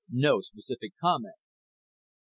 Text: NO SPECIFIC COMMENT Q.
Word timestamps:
NO 0.09 0.41
SPECIFIC 0.41 0.93
COMMENT 0.99 1.35
Q. 1.35 1.39